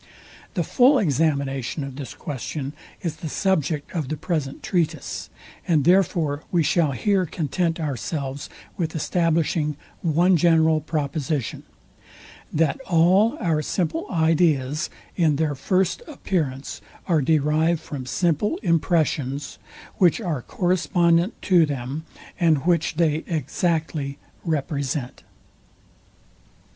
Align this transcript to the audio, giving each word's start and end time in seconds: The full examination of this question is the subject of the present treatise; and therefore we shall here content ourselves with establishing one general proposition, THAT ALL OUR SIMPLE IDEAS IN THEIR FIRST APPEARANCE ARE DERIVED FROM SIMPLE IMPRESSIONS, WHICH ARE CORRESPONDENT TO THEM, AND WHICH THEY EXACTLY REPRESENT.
The 0.55 0.63
full 0.63 0.97
examination 0.97 1.83
of 1.83 1.95
this 1.95 2.15
question 2.15 2.73
is 3.03 3.17
the 3.17 3.29
subject 3.29 3.91
of 3.91 4.07
the 4.09 4.17
present 4.17 4.63
treatise; 4.63 5.29
and 5.67 5.83
therefore 5.83 6.41
we 6.51 6.63
shall 6.63 6.93
here 6.93 7.27
content 7.27 7.79
ourselves 7.79 8.49
with 8.77 8.95
establishing 8.95 9.77
one 10.01 10.37
general 10.37 10.81
proposition, 10.81 11.61
THAT 12.51 12.81
ALL 12.87 13.37
OUR 13.39 13.61
SIMPLE 13.61 14.07
IDEAS 14.09 14.89
IN 15.17 15.35
THEIR 15.35 15.53
FIRST 15.53 16.01
APPEARANCE 16.07 16.81
ARE 17.05 17.21
DERIVED 17.21 17.79
FROM 17.79 18.07
SIMPLE 18.07 18.57
IMPRESSIONS, 18.63 19.59
WHICH 19.97 20.19
ARE 20.19 20.41
CORRESPONDENT 20.41 21.39
TO 21.43 21.67
THEM, 21.67 22.05
AND 22.39 22.65
WHICH 22.65 22.95
THEY 22.95 23.23
EXACTLY 23.27 24.17
REPRESENT. 24.43 25.21